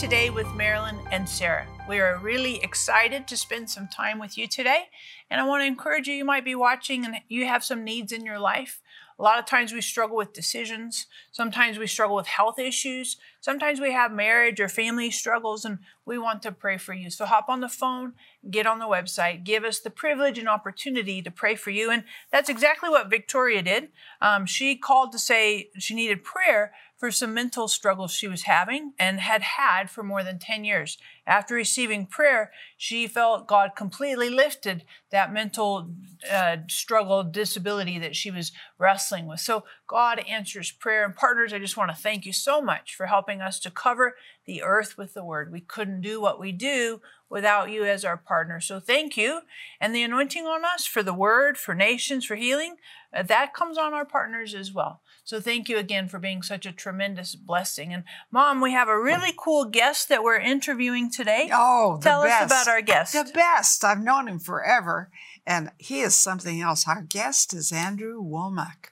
[0.00, 1.66] Today with Marilyn and Sarah.
[1.86, 4.84] We are really excited to spend some time with you today.
[5.28, 8.10] And I want to encourage you, you might be watching and you have some needs
[8.10, 8.80] in your life.
[9.18, 11.06] A lot of times we struggle with decisions.
[11.30, 13.18] Sometimes we struggle with health issues.
[13.42, 17.10] Sometimes we have marriage or family struggles, and we want to pray for you.
[17.10, 18.14] So hop on the phone,
[18.50, 21.90] get on the website, give us the privilege and opportunity to pray for you.
[21.90, 23.88] And that's exactly what Victoria did.
[24.22, 28.92] Um, she called to say she needed prayer for some mental struggles she was having
[28.98, 30.98] and had had for more than 10 years.
[31.26, 35.94] After receiving prayer, she felt God completely lifted that mental
[36.30, 39.40] uh, struggle, disability that she was wrestling with.
[39.40, 41.06] So God answers prayer.
[41.06, 44.16] And partners, I just want to thank you so much for helping us to cover
[44.44, 45.50] the earth with the word.
[45.50, 48.60] We couldn't do what we do without you as our partner.
[48.60, 49.40] So thank you.
[49.80, 52.76] And the anointing on us for the word, for nations, for healing,
[53.14, 55.00] uh, that comes on our partners as well.
[55.30, 57.94] So thank you again for being such a tremendous blessing.
[57.94, 61.48] And mom, we have a really cool guest that we're interviewing today.
[61.52, 62.48] Oh, tell best.
[62.48, 63.12] Tell us about our guest.
[63.12, 63.84] The best.
[63.84, 65.08] I've known him forever,
[65.46, 66.88] and he is something else.
[66.88, 68.90] Our guest is Andrew Wommack,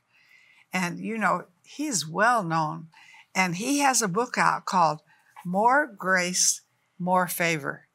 [0.73, 2.87] and you know he's well known,
[3.35, 5.01] and he has a book out called
[5.45, 6.61] "More Grace,
[7.01, 7.89] More Favor."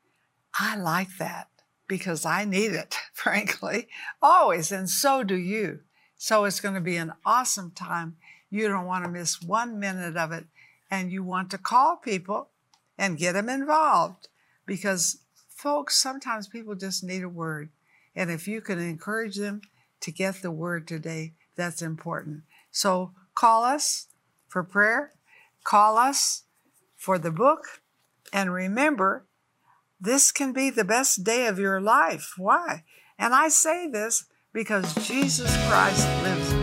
[0.60, 1.48] I like that
[1.88, 3.88] because I need it, frankly,
[4.22, 5.80] always, and so do you.
[6.18, 8.18] So it's going to be an awesome time.
[8.54, 10.46] You don't want to miss one minute of it.
[10.92, 12.50] And you want to call people
[13.00, 14.28] and get them involved
[14.68, 17.70] because, folks, sometimes people just need a word.
[18.16, 19.62] And if you can encourage them
[20.02, 22.44] to get the word today, that's important.
[22.70, 24.06] So call us
[24.48, 25.14] for prayer,
[25.64, 26.44] call us
[26.96, 27.82] for the book,
[28.32, 29.26] and remember,
[30.00, 32.34] this can be the best day of your life.
[32.38, 32.84] Why?
[33.18, 36.63] And I say this because Jesus Christ lives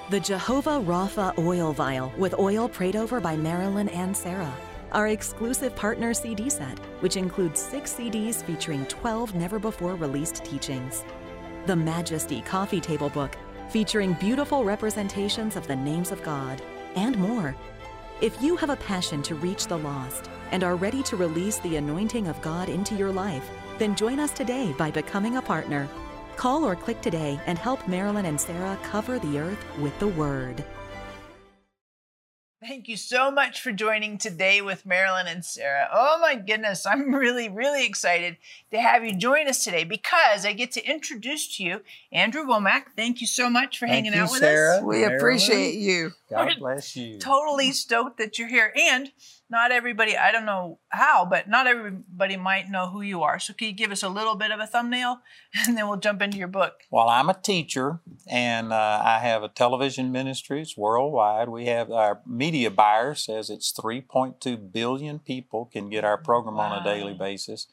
[0.11, 4.53] the Jehovah Rapha oil vial with oil prayed over by Marilyn and Sarah,
[4.91, 11.05] our exclusive partner CD set, which includes six CDs featuring 12 never before released teachings,
[11.65, 13.37] the Majesty coffee table book
[13.69, 16.61] featuring beautiful representations of the names of God,
[16.97, 17.55] and more.
[18.19, 21.77] If you have a passion to reach the lost and are ready to release the
[21.77, 25.87] anointing of God into your life, then join us today by becoming a partner.
[26.41, 30.63] Call or click today and help Marilyn and Sarah cover the earth with the Word.
[32.59, 35.87] Thank you so much for joining today with Marilyn and Sarah.
[35.93, 38.37] Oh my goodness, I'm really, really excited
[38.71, 41.81] to have you join us today because I get to introduce to you
[42.11, 42.85] Andrew Wommack.
[42.95, 44.77] Thank you so much for Thank hanging you, out with Sarah.
[44.77, 44.83] us.
[44.83, 45.17] We Marilyn.
[45.17, 46.11] appreciate you.
[46.27, 47.19] God bless you.
[47.19, 48.73] Totally stoked that you're here.
[48.75, 49.11] And
[49.51, 53.37] not everybody, I don't know how, but not everybody might know who you are.
[53.37, 55.19] So can you give us a little bit of a thumbnail
[55.67, 56.75] and then we'll jump into your book?
[56.89, 60.61] Well, I'm a teacher and uh, I have a television ministry.
[60.61, 61.49] It's worldwide.
[61.49, 66.81] We have our media buyer says it's 3.2 billion people can get our program on
[66.81, 67.67] a daily basis.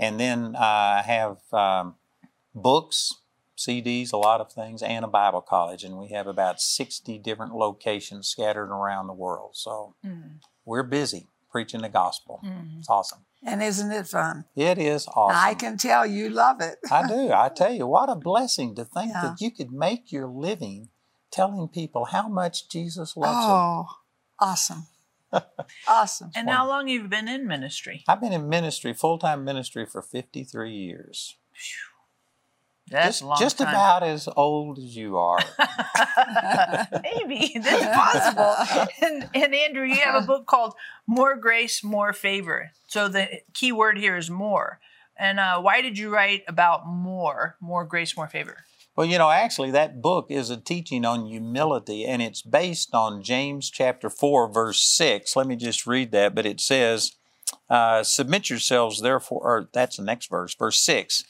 [0.00, 1.94] And then I have um,
[2.54, 3.14] books,
[3.56, 5.84] CDs, a lot of things, and a Bible college.
[5.84, 9.50] And we have about 60 different locations scattered around the world.
[9.54, 12.40] So Mm, we're busy preaching the gospel.
[12.44, 12.78] mm.
[12.78, 13.20] It's awesome.
[13.44, 14.44] And isn't it fun?
[14.54, 15.36] It is awesome.
[15.40, 16.76] I can tell you love it.
[16.90, 17.32] I do.
[17.32, 19.22] I tell you, what a blessing to think Yeah.
[19.22, 20.88] that you could make your living
[21.30, 23.86] telling people how much Jesus loves Oh,
[24.38, 24.86] awesome.
[25.88, 26.30] awesome.
[26.34, 28.04] And how long have you been in ministry?
[28.08, 31.36] I've been in ministry, full time ministry, for 53 years.
[32.90, 35.38] That's just just about as old as you are.
[37.02, 38.88] Maybe that's possible.
[39.02, 40.74] and, and Andrew, you have a book called
[41.06, 42.72] More Grace, More Favor.
[42.88, 44.80] So the key word here is more.
[45.16, 48.64] And uh, why did you write about more, more grace, more favor?
[49.00, 53.22] well, you know, actually, that book is a teaching on humility, and it's based on
[53.22, 55.36] James chapter 4, verse 6.
[55.36, 56.34] Let me just read that.
[56.34, 57.12] But it says,
[57.70, 61.24] uh, Submit yourselves, therefore, or that's the next verse, verse 6.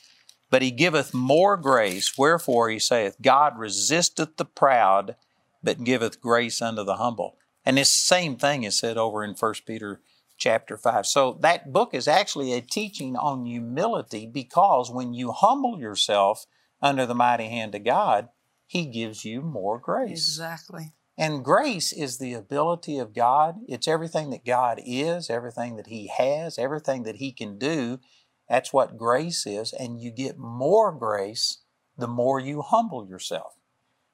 [0.51, 5.17] But he giveth more grace, wherefore he saith, God resisteth the proud,
[5.63, 7.37] but giveth grace unto the humble.
[7.65, 10.01] And this same thing is said over in 1 Peter
[10.37, 11.07] chapter 5.
[11.07, 16.47] So that book is actually a teaching on humility because when you humble yourself
[16.83, 18.29] under the mighty hand of God,
[18.67, 20.29] he gives you more grace.
[20.29, 20.93] Exactly.
[21.19, 23.57] And grace is the ability of God.
[23.69, 28.01] It's everything that God is, everything that He has, everything that He can do.
[28.51, 29.73] That's what grace is.
[29.73, 31.59] And you get more grace
[31.97, 33.55] the more you humble yourself.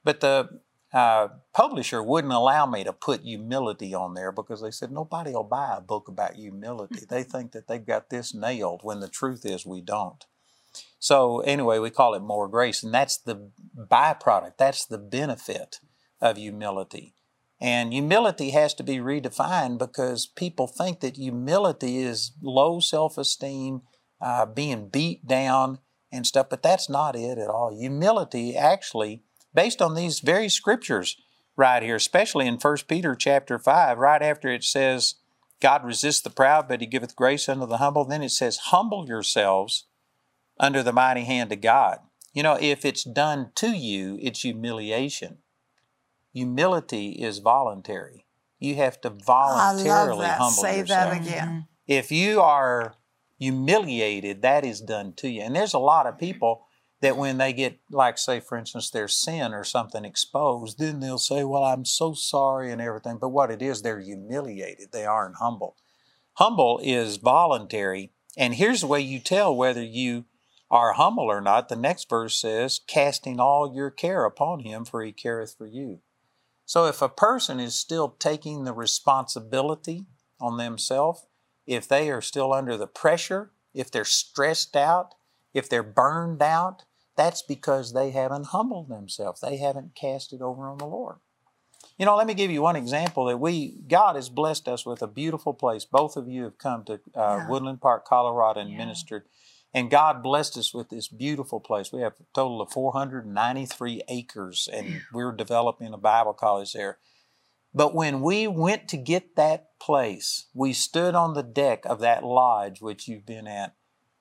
[0.05, 0.61] But the
[0.93, 5.45] uh, publisher wouldn't allow me to put humility on there because they said nobody will
[5.45, 7.05] buy a book about humility.
[7.09, 10.27] they think that they've got this nailed when the truth is we don't.
[10.99, 15.81] So, anyway, we call it more grace, and that's the byproduct, that's the benefit
[16.21, 17.15] of humility.
[17.61, 23.83] And humility has to be redefined because people think that humility is low self esteem,
[24.21, 25.79] uh, being beat down,
[26.17, 27.77] and stuff, but that's not it at all.
[27.77, 29.23] Humility actually,
[29.55, 31.17] based on these very scriptures
[31.57, 35.17] right here, especially in 1 Peter chapter 5, right after it says,
[35.61, 39.07] God resists the proud, but he giveth grace unto the humble, then it says, Humble
[39.07, 39.87] yourselves
[40.59, 42.01] under the mighty hand of God.
[42.35, 45.39] You know, if it's done to you, it's humiliation.
[46.35, 48.27] Humility is voluntary.
[48.59, 50.53] You have to voluntarily humble yourself.
[50.53, 51.11] Say yourself.
[51.13, 51.67] that again.
[51.87, 52.97] If you are
[53.39, 55.43] humiliated, that is done to you.
[55.43, 56.67] And there's a lot of people
[57.01, 61.19] that when they get, like, say, for instance, their sin or something exposed, then they'll
[61.19, 63.19] say, Well, I'm so sorry and everything.
[63.21, 64.93] But what it is, they're humiliated.
[64.93, 65.77] They aren't humble.
[66.35, 68.13] Humble is voluntary.
[68.37, 70.25] And here's the way you tell whether you
[70.71, 71.69] are humble or not.
[71.69, 76.01] The next verse says, Casting all your care upon him, for he careth for you.
[76.65, 80.07] So if a person is still taking the responsibility
[80.41, 81.25] on themselves,
[81.67, 85.15] if they are still under the pressure, if they're stressed out,
[85.53, 86.85] if they're burned out,
[87.17, 89.41] that's because they haven't humbled themselves.
[89.41, 91.17] They haven't cast it over on the Lord.
[91.99, 95.01] You know, let me give you one example that we, God has blessed us with
[95.01, 95.87] a beautiful place.
[95.87, 97.49] Both of you have come to uh, Yeah.
[97.49, 98.79] Woodland Park, Colorado, and Yeah.
[98.79, 99.25] ministered.
[99.73, 101.93] And God blessed us with this beautiful place.
[101.93, 106.99] We have a total of 493 acres, and we're developing a Bible college there.
[107.77, 112.25] But when we went to get that place, we stood on the deck of that
[112.25, 113.75] lodge which you've been at,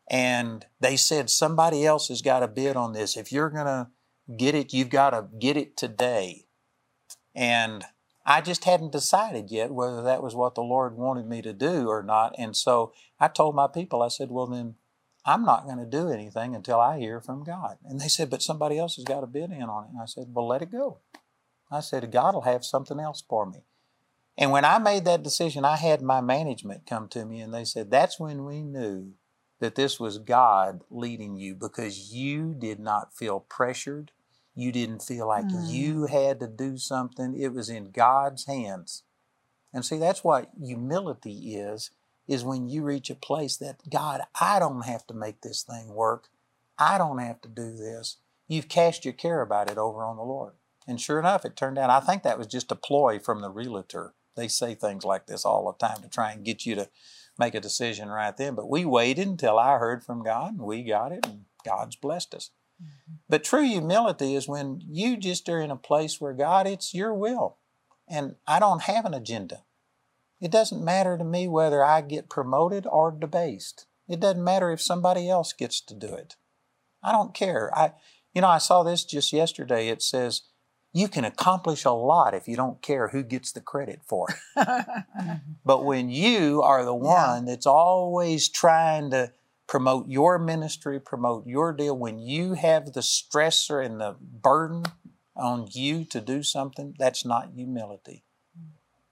[0.10, 3.16] and they said, Somebody else has got a bid on this.
[3.16, 3.88] If you're going to
[4.36, 6.48] get it, you've got to get it today.
[7.34, 7.86] And
[8.25, 11.88] I just hadn't decided yet whether that was what the Lord wanted me to do
[11.88, 12.36] or not.
[12.38, 12.92] And so
[13.22, 14.75] I told my people, I said, Well, then
[15.24, 17.78] I'm not going to do anything until I hear from God.
[17.86, 19.92] And they said, But somebody else has got a bid in on it.
[19.92, 21.00] And I said, Well, let it go.
[21.72, 23.64] I said, God will have something else for me.
[24.38, 27.66] And when I made that decision, I had my management come to me and they
[27.66, 29.14] said, That's when we knew
[29.60, 34.12] that this was God leading you because you did not feel pressured.
[34.54, 35.70] You didn't feel like Mm.
[35.70, 37.40] you had to do something.
[37.40, 39.04] It was in God's hands.
[39.74, 41.92] And see, that's what humility is,
[42.28, 45.94] is when you reach a place that, God, I don't have to make this thing
[45.94, 46.30] work.
[46.78, 48.18] I don't have to do this.
[48.48, 50.54] You've cast your care about it over on the Lord.
[50.88, 53.50] And sure enough, it turned out, I think that was just a ploy from the
[53.50, 54.14] realtor.
[54.36, 56.90] They say things like this all the time to try and get you to
[57.40, 58.56] make a decision right then.
[58.56, 62.36] But we waited until I heard from God and we got it and God's blessed
[62.36, 62.52] us.
[62.82, 63.16] Mm-hmm.
[63.30, 67.14] But true humility is when you just are in a place where God, it's your
[67.14, 67.58] will.
[68.08, 69.64] And I don't have an agenda.
[70.42, 73.88] It doesn't matter to me whether I get promoted or debased.
[74.07, 76.36] It doesn't matter if somebody else gets to do it.
[77.02, 77.76] I don't care.
[77.76, 77.94] I
[78.33, 79.88] you know, I saw this just yesterday.
[79.88, 80.42] It says
[80.95, 84.35] you can accomplish a lot if you don't care who gets the credit for it.
[84.57, 85.33] Mm-hmm.
[85.66, 89.33] But when you are the one that's always trying to
[89.68, 94.83] promote your ministry, promote your deal, when you have the stressor and the burden
[95.35, 98.23] on you to do something, that's not humility.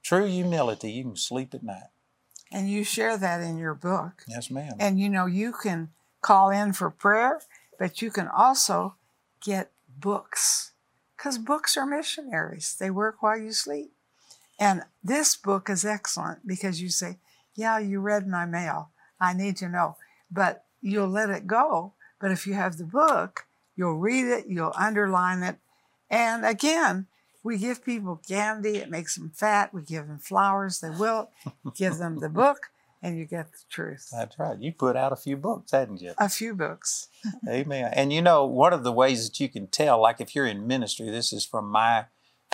[0.04, 1.90] True humility, you can sleep at night.
[2.52, 4.24] and you share that in your book.
[4.28, 4.74] Yes, ma'am.
[4.80, 5.90] And you know, you can
[6.22, 7.42] call in for prayer,
[7.80, 8.96] but you can also
[9.42, 10.73] get books
[11.24, 12.76] because books are missionaries.
[12.78, 13.94] They work while you sleep.
[14.60, 17.18] And this book is excellent because you say,
[17.56, 18.90] Yeah, you read my mail.
[19.22, 19.96] I need to know.
[20.30, 21.94] But you'll let it go.
[22.20, 23.46] But if you have the book,
[23.78, 25.58] you'll read it, you'll underline it.
[26.10, 27.08] And again,
[27.42, 29.74] we give people candy, it makes them fat.
[29.74, 31.30] We give them flowers, they will.
[31.76, 32.70] give them the book,
[33.04, 34.08] and you get the truth.
[34.12, 34.60] That's right.
[34.60, 36.14] You put out a few books, hadn't you?
[36.18, 37.10] A few books.
[37.48, 37.92] Amen.
[37.94, 40.66] And you know, one of the ways that you can tell, like if you're in
[40.66, 42.06] ministry, this is from my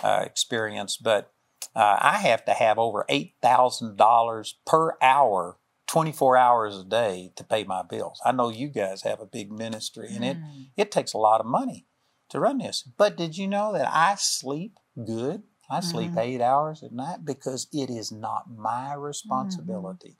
[0.03, 1.32] uh, experience, but
[1.75, 7.63] uh, I have to have over $8,000 per hour, 24 hours a day to pay
[7.63, 8.20] my bills.
[8.25, 10.38] I know you guys have a big ministry and it,
[10.75, 11.86] it takes a lot of money
[12.29, 12.84] to run this.
[12.98, 15.44] But did you know that I sleep good?
[15.72, 20.18] I sleep eight hours at night because it is not my responsibility.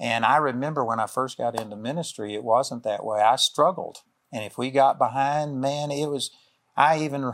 [0.00, 3.20] And I remember when I first got into ministry, it wasn't that way.
[3.20, 3.98] I struggled.
[4.32, 6.30] And if we got behind, man, it was,
[6.76, 7.32] I even,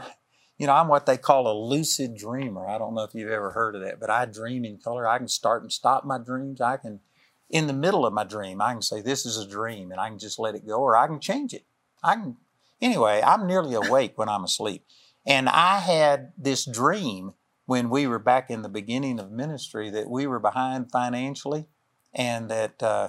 [0.59, 2.69] you know, I'm what they call a lucid dreamer.
[2.69, 5.09] I don't know if you've ever heard of that, but I dream in color.
[5.09, 6.61] I can start and stop my dreams.
[6.61, 7.01] I can,
[7.49, 10.11] in the middle of my dream, I can say, this is a dream, and I
[10.11, 11.65] can just let it go, or I can change it.
[12.03, 12.37] I can,
[12.83, 14.85] anyway, I'm nearly awake when I'm asleep.
[15.27, 17.33] And I had this dream
[17.65, 21.67] when we were back in the beginning of ministry that we were behind financially
[22.15, 23.09] and that uh,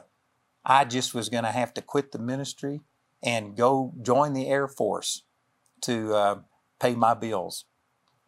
[0.66, 2.82] I just was going to have to quit the ministry
[3.24, 5.24] and go join the Air Force
[5.82, 6.36] to uh,
[6.80, 7.66] pay my bills.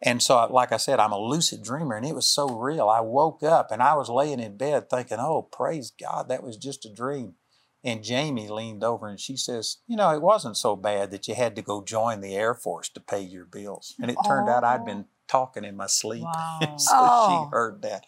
[0.02, 2.88] And so, like I said, I'm a lucid dreamer, and it was so real.
[2.90, 6.56] I woke up and I was laying in bed thinking, oh, praise God, that was
[6.58, 7.34] just a dream.
[7.82, 11.34] And Jamie leaned over and she says, You know, it wasn't so bad that you
[11.34, 13.94] had to go join the Air Force to pay your bills.
[14.00, 16.24] And it turned out I'd been talking in my sleep.
[16.60, 16.76] Wow.
[16.78, 17.28] so Oh.
[17.46, 18.06] she heard that.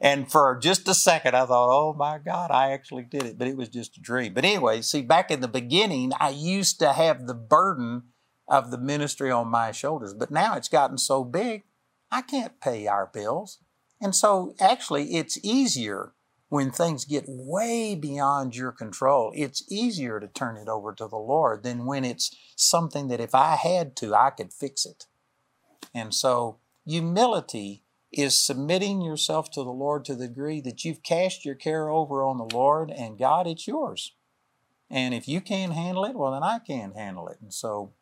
[0.00, 3.38] And for just a second, I thought, oh my God, I actually did it.
[3.38, 4.32] But it was just a dream.
[4.32, 8.04] But anyway, see, back in the beginning, I used to have the burden
[8.48, 10.14] of the ministry on my shoulders.
[10.14, 11.64] But now it's gotten so big,
[12.10, 13.58] I can't pay our bills.
[14.00, 16.14] And so actually, it's easier
[16.48, 19.32] when things get way beyond your control.
[19.36, 23.34] It's easier to turn it over to the Lord than when it's something that if
[23.34, 25.06] I had to, I could fix it.
[25.94, 31.44] And so, humility is submitting yourself to the Lord to the degree that you've cast
[31.44, 34.14] your care over on the Lord and God, it's yours.
[34.90, 37.38] And if you can't handle it, well, then I can't handle it.
[37.40, 37.92] And so,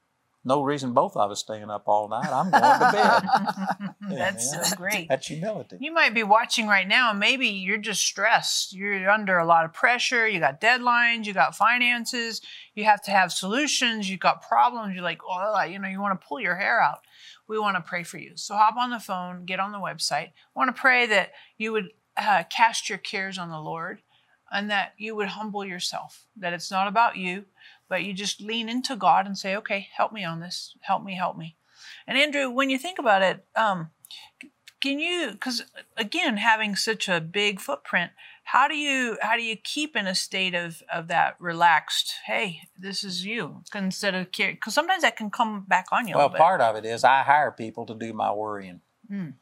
[0.49, 2.29] no reason both of us staying up all night.
[2.33, 3.95] I'm going to bed.
[4.19, 4.63] That's Yeah.
[4.63, 5.09] so great.
[5.09, 5.77] That's humility.
[5.81, 8.73] You might be watching right now, and maybe you're just stressed.
[8.73, 10.27] You're under a lot of pressure.
[10.27, 11.27] You got deadlines.
[11.27, 12.41] You got finances.
[12.75, 14.11] You have to have solutions.
[14.11, 14.95] You got problems.
[14.95, 17.01] You're like, oh, you know, you want to pull your hair out.
[17.47, 18.33] We want to pray for you.
[18.37, 20.29] So hop on the phone, get on the website.
[20.29, 24.01] I want to pray that you would uh, cast your cares on the Lord,
[24.51, 26.27] and that you would humble yourself.
[26.37, 27.45] That it's not about you,
[27.89, 30.77] but you just lean into God and say, okay, help me on this.
[30.81, 31.15] Help me.
[31.15, 31.57] Help me.
[32.07, 33.91] And Andrew, when you think about it, um,
[34.81, 35.65] can you because
[35.97, 38.13] again having such a big footprint
[38.45, 42.61] how do you how do you keep in a state of of that relaxed hey
[42.79, 46.31] this is you instead of care because sometimes that can come back on you Well,
[46.31, 48.81] part of it is I hire people to do my worrying.
[49.11, 49.35] Mm.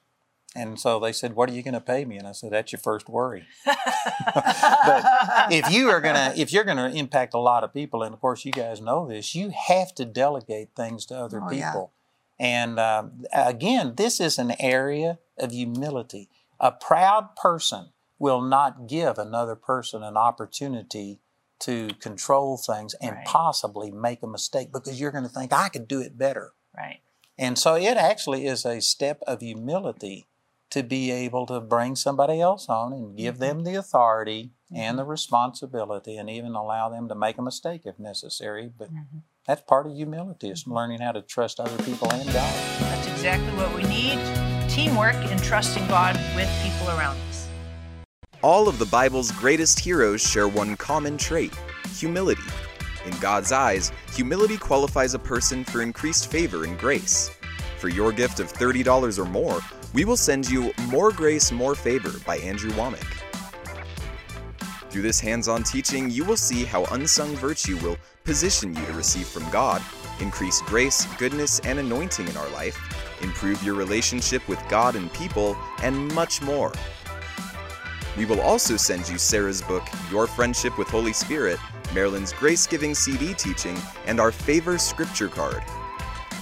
[0.57, 2.17] And so they said, What are you going to pay me?
[2.17, 3.45] And I said, That's your first worry.
[3.65, 5.05] but
[5.51, 8.45] if you are gonna if you're gonna impact a lot of people, and of course
[8.45, 11.71] you guys know this, you have to delegate things to other Oh, yeah.
[11.71, 11.93] people.
[12.39, 16.29] And um, again, this is an area of humility.
[16.61, 21.21] A proud person will not give another person an opportunity
[21.61, 23.25] to control things and Right.
[23.25, 26.53] possibly make a mistake because you're going to think I could do it better.
[26.77, 27.01] right
[27.39, 30.27] And so it actually is a step of humility
[30.71, 33.43] to be able to bring somebody else on and give mm-hmm.
[33.43, 35.13] them the authority and the mm-hmm.
[35.13, 38.71] responsibility and even allow them to make a mistake if necessary.
[38.77, 39.19] But mm-hmm.
[39.47, 42.55] that's part of humility, is learning how to trust other people and God.
[42.81, 44.19] that's exactly what we need
[44.77, 47.49] teamwork and trusting god with people around us
[48.43, 51.55] All of the Bible's greatest heroes share one common trait
[51.97, 52.43] humility.
[53.07, 57.31] In God's eyes, humility qualifies a person for increased favor and grace.
[57.79, 59.61] For your gift of $30 or more,
[59.93, 63.07] we will send you More Grace, More Favor by Andrew Wommack.
[64.91, 68.93] Through this hands on teaching, you will see how unsung virtue will position you to
[68.93, 69.83] receive from God,
[70.21, 72.79] increase grace, goodness, and anointing in our life,
[73.23, 76.73] improve your relationship with God and people, and much more.
[78.17, 81.59] We will also send you Sarah's book, Your Friendship with Holy Spirit,
[81.95, 83.77] Marilyn's Grace Giving CD teaching,
[84.07, 85.63] and our Favor Scripture card.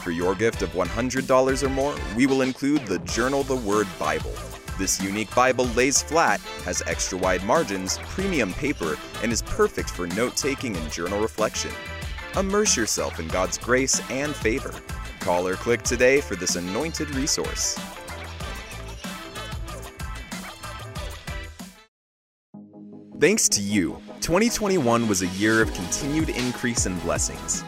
[0.05, 4.35] For your gift of $100 or more, we will include the Journal the Word Bible.
[4.79, 10.07] This unique Bible lays flat, has extra wide margins, premium paper, and is perfect for
[10.09, 11.71] note taking and journal reflection.
[12.37, 14.75] Immerse yourself in God's grace and favor.
[15.21, 17.79] Call or click today for this anointed resource.
[23.19, 27.65] Thanks to you, 2021 was a year of continued increase in blessings.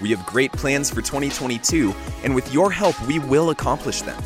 [0.00, 4.20] We have great plans for 2022, and with your help, we will accomplish them.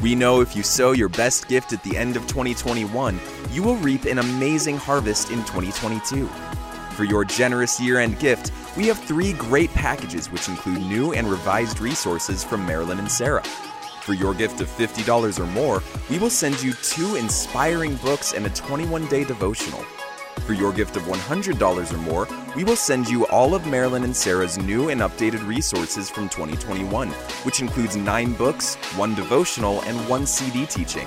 [0.00, 3.76] We know if you sow your best gift at the end of 2021, you will
[3.76, 6.26] reap an amazing harvest in 2022.
[6.96, 11.28] For your generous year end gift, we have three great packages which include new and
[11.28, 13.44] revised resources from Marilyn and Sarah.
[14.02, 18.46] For your gift of $50 or more, we will send you two inspiring books and
[18.46, 19.84] a 21 day devotional.
[20.46, 24.16] For your gift of $100 or more, we will send you all of Marilyn and
[24.16, 27.08] Sarah's new and updated resources from 2021,
[27.44, 31.06] which includes nine books, one devotional, and one CD teaching.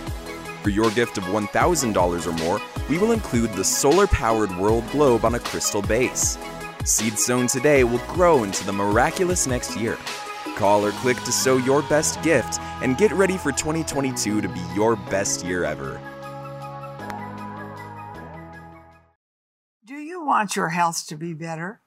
[0.62, 5.26] For your gift of $1,000 or more, we will include the solar powered world globe
[5.26, 6.38] on a crystal base.
[6.86, 9.98] Seed sown today will grow into the miraculous next year.
[10.56, 14.62] Call or click to sow your best gift and get ready for 2022 to be
[14.74, 16.00] your best year ever.
[20.44, 21.80] Want your health to be better?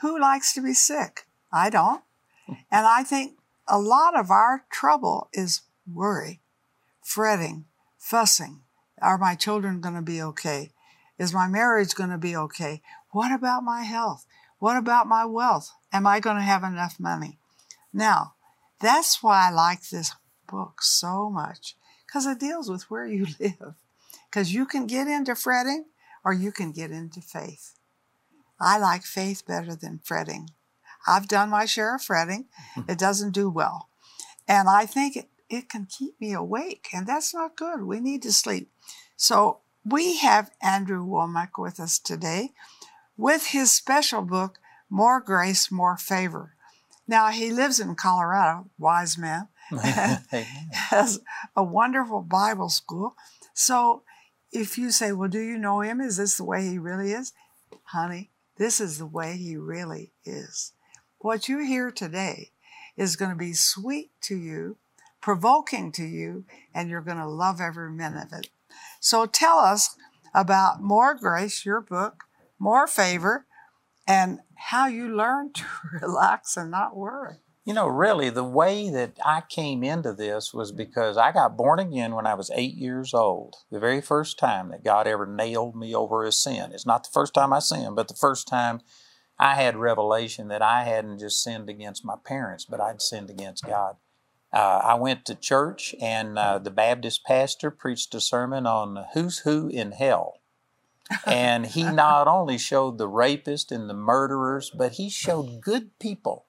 [0.00, 1.26] Who likes to be sick?
[1.52, 2.02] I don't.
[2.70, 6.40] And I think a lot of our trouble is worry,
[7.02, 7.64] fretting,
[7.98, 8.60] fussing.
[9.02, 10.70] Are my children going to be okay?
[11.18, 12.82] Is my marriage going to be okay?
[13.10, 14.24] What about my health?
[14.60, 15.72] What about my wealth?
[15.92, 17.40] Am I going to have enough money?
[17.92, 18.34] Now,
[18.78, 20.14] that's why I like this
[20.46, 21.74] book so much
[22.06, 23.74] because it deals with where you live.
[24.30, 25.86] Because you can get into fretting
[26.24, 27.75] or you can get into faith.
[28.60, 30.50] I like faith better than fretting.
[31.06, 32.46] I've done my share of fretting.
[32.88, 33.88] It doesn't do well.
[34.48, 37.82] And I think it, it can keep me awake, and that's not good.
[37.82, 38.70] We need to sleep.
[39.16, 42.52] So we have Andrew Wommack with us today
[43.16, 44.58] with his special book,
[44.90, 46.54] More Grace, More Favor.
[47.08, 51.20] Now, he lives in Colorado, wise man, has
[51.54, 53.14] a wonderful Bible school.
[53.54, 54.02] So
[54.52, 56.00] if you say, Well, do you know him?
[56.00, 57.32] Is this the way he really is?
[57.84, 60.72] Honey, this is the way he really is.
[61.18, 62.50] What you hear today
[62.96, 64.76] is going to be sweet to you,
[65.20, 66.44] provoking to you,
[66.74, 68.48] and you're going to love every minute of it.
[69.00, 69.96] So tell us
[70.34, 72.24] about More Grace, your book,
[72.58, 73.46] More Favor,
[74.06, 75.64] and how you learn to
[76.00, 77.36] relax and not worry.
[77.66, 81.80] You know, really, the way that I came into this was because I got born
[81.80, 83.56] again when I was eight years old.
[83.72, 86.70] The very first time that God ever nailed me over a sin.
[86.72, 88.82] It's not the first time I sinned, but the first time
[89.36, 93.66] I had revelation that I hadn't just sinned against my parents, but I'd sinned against
[93.66, 93.96] God.
[94.52, 99.38] Uh, I went to church, and uh, the Baptist pastor preached a sermon on who's
[99.38, 100.40] who in hell.
[101.26, 106.45] and he not only showed the rapist and the murderers, but he showed good people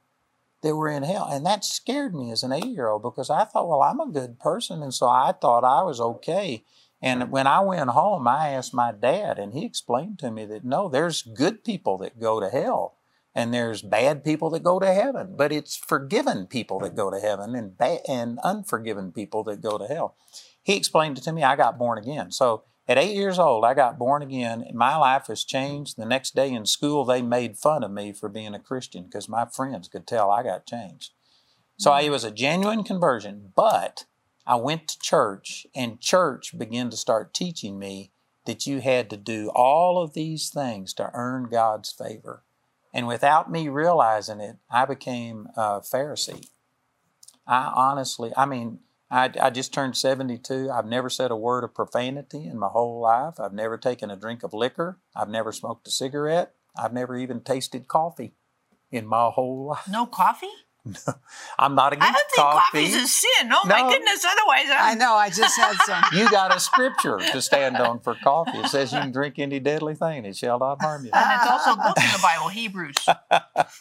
[0.61, 1.27] that were in hell.
[1.31, 4.11] And that scared me as an eight year old because I thought, well, I'm a
[4.11, 4.81] good person.
[4.81, 6.63] And so I thought I was okay.
[7.01, 10.63] And when I went home, I asked my dad, and he explained to me that
[10.63, 12.97] no, there's good people that go to hell,
[13.35, 17.19] and there's bad people that go to heaven, but it's forgiven people that go to
[17.19, 20.15] heaven and bad, and unforgiven people that go to hell.
[20.63, 21.43] He explained it to me.
[21.43, 22.31] I got born again.
[22.31, 24.65] So at eight years old, I got born again.
[24.73, 25.97] My life has changed.
[25.97, 29.27] The next day in school, they made fun of me for being a Christian because
[29.27, 31.11] my friends could tell I got changed.
[31.77, 32.11] So it mm-hmm.
[32.11, 34.05] was a genuine conversion, but
[34.45, 38.11] I went to church, and church began to start teaching me
[38.45, 42.43] that you had to do all of these things to earn God's favor.
[42.93, 46.47] And without me realizing it, I became a Pharisee.
[47.45, 50.69] I honestly, I mean, I, I just turned 72.
[50.71, 53.39] I've never said a word of profanity in my whole life.
[53.39, 54.99] I've never taken a drink of liquor.
[55.15, 56.53] I've never smoked a cigarette.
[56.77, 58.33] I've never even tasted coffee
[58.91, 59.87] in my whole life.
[59.89, 60.47] No coffee?
[61.59, 62.09] I'm not against coffee.
[62.09, 62.91] I don't think coffee.
[62.91, 63.51] coffee's a sin.
[63.51, 64.25] Oh my goodness.
[64.25, 66.03] Otherwise, I I'm, know, I just had some.
[66.13, 68.57] you got a scripture to stand on for coffee.
[68.59, 71.11] It says you can drink any deadly thing, it shall not harm you.
[71.13, 72.95] and it's also a book in the Bible, Hebrews.
[73.05, 73.15] Just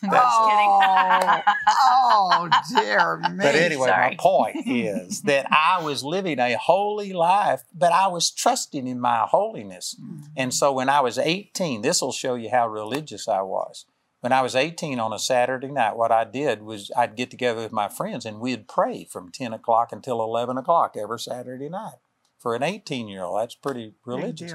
[0.04, 1.54] oh, kidding.
[1.68, 3.36] oh, oh dear me.
[3.38, 4.10] But anyway, Sorry.
[4.10, 9.00] my point is that I was living a holy life, but I was trusting in
[9.00, 9.96] my holiness.
[10.00, 10.24] Mm.
[10.36, 13.86] And so when I was 18, this will show you how religious I was.
[14.20, 17.62] When I was 18 on a Saturday night, what I did was I'd get together
[17.62, 21.98] with my friends and we'd pray from 10 o'clock until 11 o'clock every Saturday night.
[22.38, 24.52] For an 18 year old, that's pretty religious.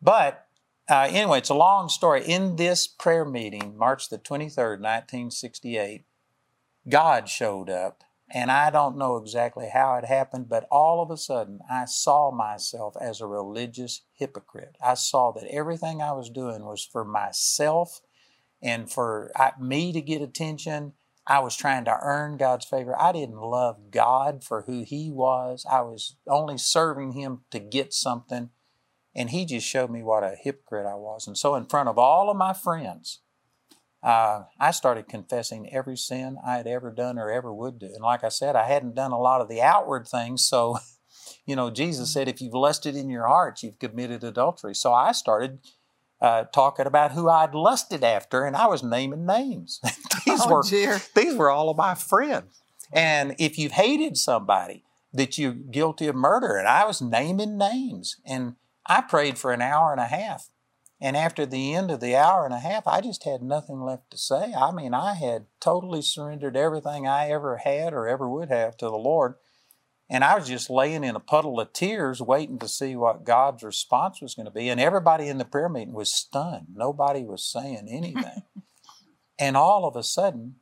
[0.00, 0.46] But
[0.90, 2.22] uh, anyway, it's a long story.
[2.24, 6.04] In this prayer meeting, March the 23rd, 1968,
[6.88, 8.04] God showed up.
[8.30, 12.30] And I don't know exactly how it happened, but all of a sudden I saw
[12.30, 14.76] myself as a religious hypocrite.
[14.84, 18.02] I saw that everything I was doing was for myself
[18.62, 20.94] and for I, me to get attention.
[21.26, 22.98] I was trying to earn God's favor.
[22.98, 25.66] I didn't love God for who He was.
[25.70, 28.50] I was only serving Him to get something.
[29.14, 31.26] And He just showed me what a hypocrite I was.
[31.26, 33.20] And so, in front of all of my friends,
[34.02, 37.86] uh, I started confessing every sin I had ever done or ever would do.
[37.86, 40.46] And like I said, I hadn't done a lot of the outward things.
[40.46, 40.78] So,
[41.46, 44.74] you know, Jesus said, if you've lusted in your heart, you've committed adultery.
[44.74, 45.58] So I started
[46.20, 49.80] uh, talking about who I'd lusted after, and I was naming names.
[50.26, 51.00] these Oh, were dear.
[51.14, 52.60] these were all of my friends.
[52.92, 58.16] And if you've hated somebody, that you're guilty of murder, and I was naming names,
[58.24, 60.48] and I prayed for an hour and a half.
[61.00, 64.10] And after the end of the hour and a half, I just had nothing left
[64.10, 64.52] to say.
[64.52, 68.86] I mean, I had totally surrendered everything I ever had or ever would have to
[68.86, 69.34] the Lord.
[70.10, 73.62] And I was just laying in a puddle of tears waiting to see what God's
[73.62, 74.70] response was going to be.
[74.70, 76.68] And everybody in the prayer meeting was stunned.
[76.74, 78.42] Nobody was saying anything.
[79.38, 80.56] and all of a sudden,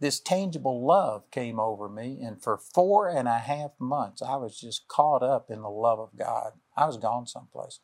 [0.00, 2.18] this tangible love came over me.
[2.22, 5.98] And for four and a half months, I was just caught up in the love
[5.98, 6.52] of God.
[6.76, 7.80] I was gone someplace.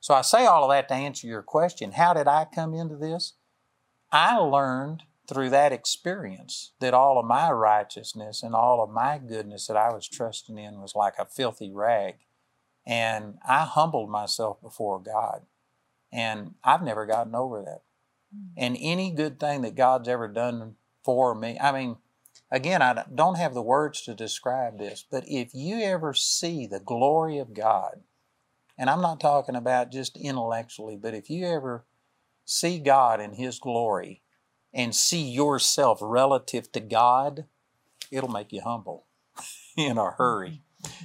[0.00, 1.92] So I say all of that to answer your question.
[1.92, 3.34] How did I come into this?
[4.10, 9.66] I learned through that experience that all of my righteousness and all of my goodness
[9.66, 12.14] that I was trusting in was like a filthy rag.
[12.86, 15.42] And I humbled myself before God.
[16.10, 17.82] And I've never gotten over that.
[18.34, 18.46] Hmm.
[18.56, 21.98] And any good thing that God's ever done for me, I mean,
[22.50, 26.80] again, I don't have the words to describe this, but if you ever see the
[26.80, 28.00] glory of God,
[28.78, 31.84] and I'm not talking about just intellectually, but if you ever
[32.46, 34.22] see God in His glory
[34.72, 37.46] and see yourself relative to God,
[38.10, 39.06] it'll make you humble
[39.76, 40.62] in a hurry.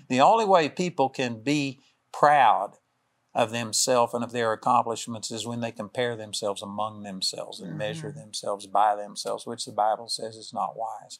[0.09, 1.79] The only way people can be
[2.11, 2.77] proud
[3.33, 7.79] of themselves and of their accomplishments is when they compare themselves among themselves and mm-hmm.
[7.79, 11.19] measure themselves by themselves, which the Bible says is not wise.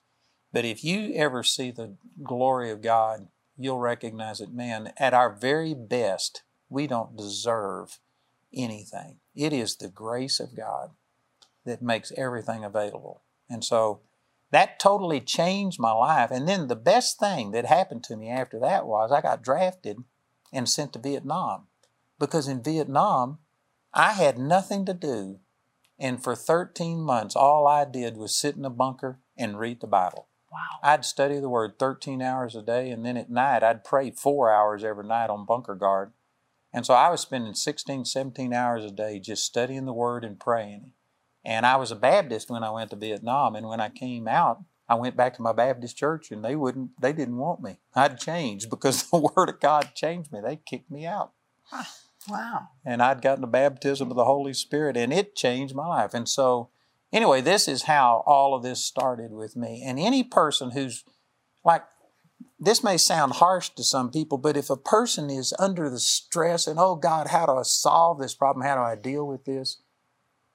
[0.52, 3.28] But if you ever see the glory of God,
[3.58, 8.00] you'll recognize it, man, at our very best, we don't deserve
[8.54, 9.18] anything.
[9.36, 10.92] It is the grace of God
[11.66, 13.22] that makes everything available.
[13.50, 14.02] And so
[14.52, 16.30] that totally changed my life.
[16.32, 19.98] And then the best thing that happened to me after that was I got drafted
[20.52, 21.68] and sent to Vietnam.
[22.20, 23.40] Because in Vietnam,
[23.94, 25.40] I had nothing to do.
[26.00, 29.88] And for 13 months, all I did was sit in a bunker and read the
[29.88, 30.28] Bible.
[30.52, 30.80] Wow.
[30.84, 34.52] I'd study the Word 13 hours a day, and then at night, I'd pray four
[34.52, 36.12] hours every night on bunker guard.
[36.72, 40.40] And so I was spending 16, 17 hours a day just studying the Word and
[40.40, 40.92] praying.
[41.46, 43.56] And I was a Baptist when I went to Vietnam.
[43.56, 46.92] And when I came out, I went back to my Baptist church and they wouldn't,
[47.02, 47.78] they didn't want me.
[47.96, 50.40] I'd changed because the Word of God changed me.
[50.42, 51.32] They kicked me out.
[52.30, 52.68] Wow.
[52.86, 56.14] And I'd gotten the baptism of the Holy Spirit and it changed my life.
[56.14, 56.70] And so,
[57.12, 59.84] anyway, this is how all of this started with me.
[59.86, 61.04] And any person who's
[61.66, 61.84] like,
[62.60, 66.66] this may sound harsh to some people, but if a person is under the stress
[66.66, 68.66] and, oh God, how do I solve this problem?
[68.66, 69.82] How do I deal with this?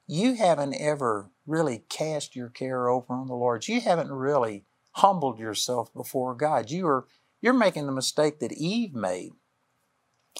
[0.09, 3.67] You haven't ever really cast your care over on the Lord.
[3.67, 6.71] You haven't really humbled yourself before God.
[6.71, 7.07] You are
[7.41, 9.33] you're making the mistake that Eve made.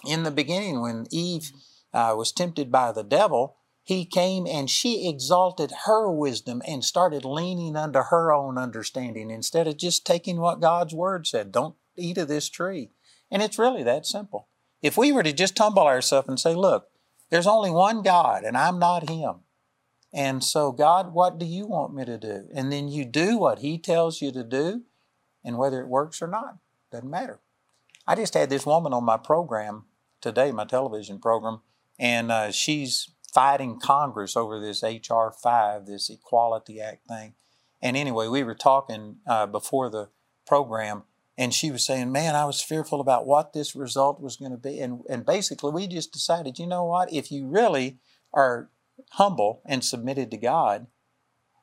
[0.03, 1.51] In the beginning, when Eve
[1.93, 7.23] uh, was tempted by the devil, he came and she exalted her wisdom and started
[7.23, 11.51] leaning unto her own understanding instead of just taking what God's word said.
[11.51, 12.89] Don't eat of this tree.
[13.31, 14.47] And it's really that simple.
[14.81, 16.87] If we were to just humble ourselves and say, look,
[17.29, 19.41] there's only one God and I'm not him.
[20.11, 22.47] And so, God, what do you want me to do?
[22.53, 24.83] And then you do what He tells you to do,
[25.43, 26.57] and whether it works or not,
[26.91, 27.39] doesn't matter.
[28.07, 29.85] I just had this woman on my program
[30.21, 31.61] today, my television program,
[31.99, 35.31] and uh, she's fighting Congress over this H.R.
[35.31, 37.35] 5, this Equality Act thing.
[37.81, 40.09] And anyway, we were talking uh, before the
[40.47, 41.03] program,
[41.37, 44.57] and she was saying, Man, I was fearful about what this result was going to
[44.57, 44.79] be.
[44.79, 47.13] And, and basically, we just decided, you know what?
[47.13, 47.99] If you really
[48.33, 48.69] are
[49.11, 50.87] humble and submitted to God,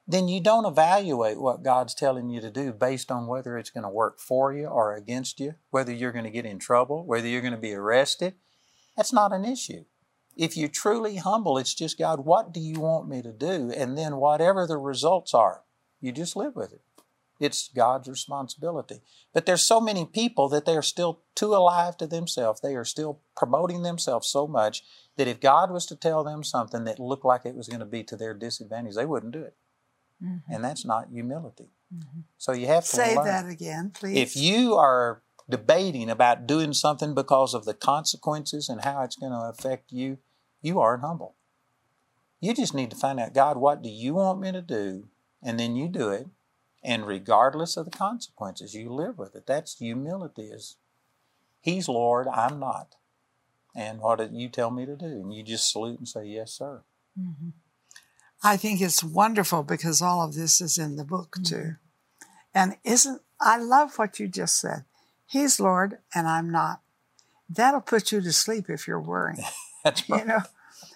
[0.09, 3.83] then you don't evaluate what God's telling you to do based on whether it's going
[3.83, 7.27] to work for you or against you, whether you're going to get in trouble, whether
[7.27, 8.35] you're going to be arrested.
[8.97, 9.85] That's not an issue.
[10.37, 13.73] If you're truly humble, it's just God, what do you want me to do?
[13.75, 15.63] And then whatever the results are,
[16.01, 16.83] you just live with it.
[17.41, 19.01] It's God's responsibility.
[19.35, 22.61] But there's so many people that they are still too alive to themselves.
[22.61, 24.83] They are still promoting themselves so much
[25.17, 27.87] that if God was to tell them something that looked like it was going to
[27.87, 29.57] be to their disadvantage, they wouldn't do it.
[30.23, 30.53] Mm-hmm.
[30.53, 31.71] And that's not humility.
[31.95, 32.21] Mm-hmm.
[32.39, 33.27] So you have to say learn.
[33.27, 34.17] that again, please.
[34.17, 39.33] If you are debating about doing something because of the consequences and how it's going
[39.33, 40.19] to affect you,
[40.63, 41.35] you aren't humble.
[42.41, 45.09] You just need to find out, God, what do you want me to do?
[45.43, 46.27] And then you do it.
[46.83, 49.47] And regardless of the consequences, you live with it.
[49.47, 50.77] That's humility is
[51.61, 52.95] He's Lord, I'm not
[53.77, 55.05] and what did you tell me to do?
[55.05, 56.83] And you just salute and say, Yes, sir.
[57.19, 57.51] Mm-hmm.
[58.43, 61.43] I think it's wonderful because all of this is in the book mm-hmm.
[61.43, 61.77] too.
[62.55, 64.85] And isn't, I love what you just said.
[65.27, 66.81] He's Lord and I'm not.
[67.51, 69.45] That'll put you to sleep if you're worrying.
[69.85, 70.23] That's right.
[70.23, 70.41] You know,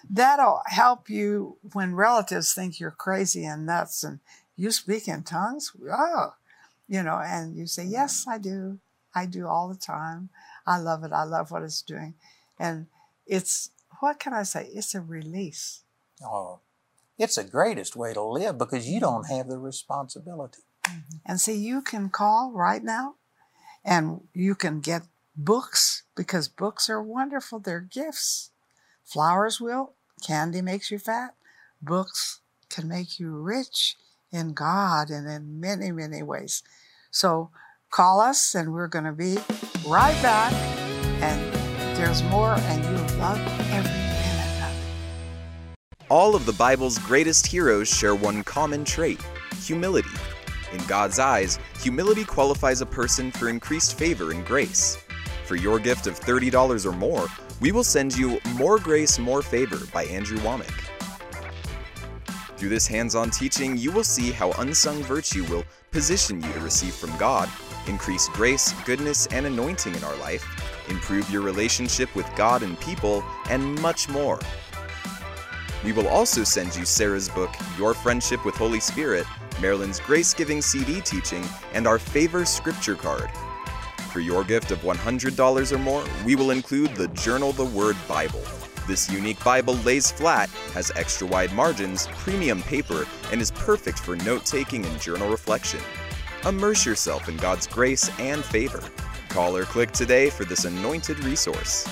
[0.09, 4.19] that'll help you when relatives think you're crazy and nuts and
[4.57, 5.71] you speak in tongues.
[5.89, 6.33] Oh,
[6.87, 8.79] you know, and you say, Yes, I do.
[9.13, 10.29] I do all the time.
[10.65, 11.11] I love it.
[11.11, 12.15] I love what it's doing.
[12.61, 12.85] And
[13.25, 13.71] it's,
[14.01, 14.69] what can I say?
[14.71, 15.81] It's a release.
[16.23, 16.59] Oh,
[17.17, 20.59] it's the greatest way to live because you don't have the responsibility.
[20.85, 21.17] Mm-hmm.
[21.25, 23.15] And see, you can call right now
[23.83, 25.01] and you can get
[25.35, 27.59] books because books are wonderful.
[27.59, 28.51] They're gifts.
[29.03, 29.93] Flowers will,
[30.25, 31.33] candy makes you fat.
[31.81, 33.97] Books can make you rich
[34.31, 36.61] in God and in many, many ways.
[37.09, 37.49] So
[37.89, 39.39] call us and we're going to be
[39.87, 40.53] right back.
[41.23, 41.50] And
[42.01, 43.37] there's more, and you'll love
[43.69, 46.05] every minute of it.
[46.09, 49.21] All of the Bible's greatest heroes share one common trait
[49.63, 50.09] humility.
[50.73, 54.97] In God's eyes, humility qualifies a person for increased favor and grace.
[55.45, 57.27] For your gift of $30 or more,
[57.59, 60.73] we will send you More Grace, More Favor by Andrew Wommack.
[62.57, 66.59] Through this hands on teaching, you will see how unsung virtue will position you to
[66.61, 67.47] receive from God,
[67.85, 70.43] increase grace, goodness, and anointing in our life,
[70.91, 74.39] improve your relationship with God and people, and much more.
[75.83, 77.49] We will also send you Sarah's book,
[77.79, 79.25] Your Friendship with Holy Spirit,
[79.59, 83.31] Marilyn's Grace Giving CD teaching, and our Favor Scripture card.
[84.11, 88.43] For your gift of $100 or more, we will include the Journal the Word Bible.
[88.87, 94.15] This unique Bible lays flat, has extra wide margins, premium paper, and is perfect for
[94.17, 95.79] note taking and journal reflection.
[96.45, 98.83] Immerse yourself in God's grace and favor.
[99.31, 101.87] Call or click today for this anointed resource.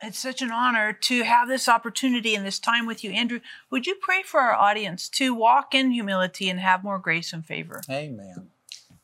[0.00, 3.10] It's such an honor to have this opportunity and this time with you.
[3.10, 7.32] Andrew, would you pray for our audience to walk in humility and have more grace
[7.32, 7.80] and favor?
[7.90, 8.50] Amen.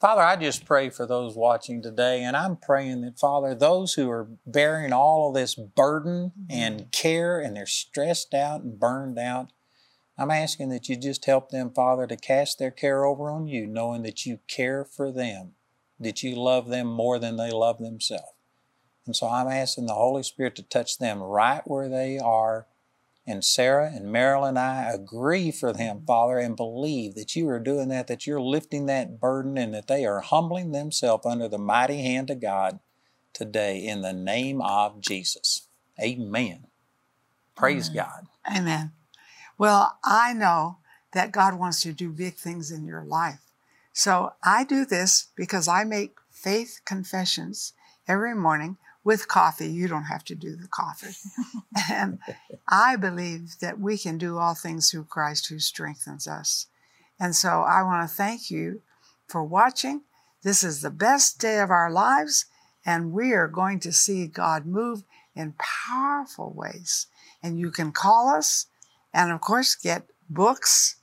[0.00, 4.08] Father, I just pray for those watching today, and I'm praying that, Father, those who
[4.10, 6.52] are bearing all of this burden mm-hmm.
[6.52, 9.48] and care and they're stressed out and burned out,
[10.18, 13.66] I'm asking that you just help them, Father, to cast their care over on you,
[13.66, 15.52] knowing that you care for them,
[16.00, 18.32] that you love them more than they love themselves.
[19.06, 22.66] And so I'm asking the Holy Spirit to touch them right where they are.
[23.26, 26.06] And Sarah and Marilyn and I agree for them, mm-hmm.
[26.06, 29.86] Father, and believe that you are doing that, that you're lifting that burden and that
[29.86, 32.80] they are humbling themselves under the mighty hand of God
[33.32, 35.68] today in the name of Jesus.
[36.02, 36.66] Amen.
[37.54, 38.26] Praise God.
[38.46, 38.92] Amen.
[39.58, 40.78] Well, I know
[41.12, 43.40] that God wants to do big things in your life.
[43.92, 47.72] So I do this because I make faith confessions
[48.06, 49.68] every morning with coffee.
[49.68, 51.16] You don't have to do the coffee.
[51.90, 52.20] and
[52.68, 56.66] I believe that we can do all things through Christ who strengthens us.
[57.18, 58.82] And so I want to thank you
[59.26, 60.02] for watching.
[60.42, 62.46] This is the best day of our lives,
[62.86, 65.02] and we are going to see God move
[65.34, 67.08] in powerful ways.
[67.42, 68.66] And you can call us
[69.12, 70.96] and, of course, get books.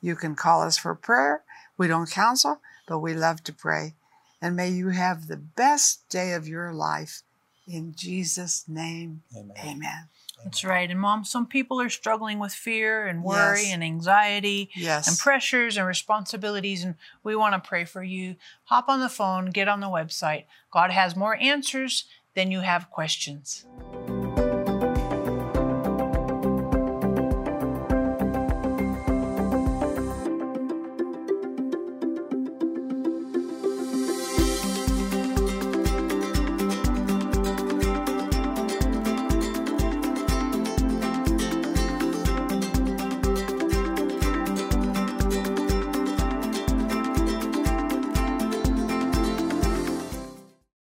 [0.00, 1.42] You can call us for prayer.
[1.76, 3.94] We don't counsel, but we love to pray.
[4.40, 7.22] And may you have the best day of your life.
[7.68, 9.56] In Jesus' name, Amen.
[9.64, 10.08] amen.
[10.42, 10.90] That's right.
[10.90, 13.72] And mom, some people are struggling with fear and worry Yes.
[13.74, 15.06] and anxiety Yes.
[15.06, 16.82] and pressures and responsibilities.
[16.82, 18.36] And we want to pray for you.
[18.64, 20.44] Hop on the phone, get on the website.
[20.70, 23.66] God has more answers than you have questions.